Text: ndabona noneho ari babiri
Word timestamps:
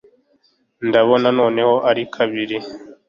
ndabona 0.87 1.27
noneho 1.39 1.75
ari 1.89 2.03
babiri 2.13 2.57